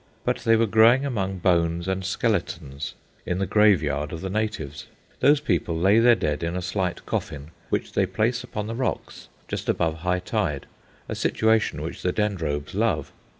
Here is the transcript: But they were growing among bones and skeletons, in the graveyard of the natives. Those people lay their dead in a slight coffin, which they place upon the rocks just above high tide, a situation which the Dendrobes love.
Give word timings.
But 0.25 0.37
they 0.37 0.55
were 0.55 0.65
growing 0.65 1.05
among 1.05 1.37
bones 1.37 1.87
and 1.87 2.03
skeletons, 2.03 2.95
in 3.23 3.37
the 3.37 3.45
graveyard 3.45 4.11
of 4.11 4.21
the 4.21 4.31
natives. 4.31 4.87
Those 5.19 5.39
people 5.39 5.77
lay 5.77 5.99
their 5.99 6.15
dead 6.15 6.41
in 6.41 6.55
a 6.55 6.61
slight 6.63 7.05
coffin, 7.05 7.51
which 7.69 7.93
they 7.93 8.07
place 8.07 8.43
upon 8.43 8.65
the 8.65 8.73
rocks 8.73 9.29
just 9.47 9.69
above 9.69 9.97
high 9.97 10.17
tide, 10.17 10.65
a 11.07 11.13
situation 11.13 11.83
which 11.83 12.01
the 12.01 12.11
Dendrobes 12.11 12.73
love. 12.73 13.11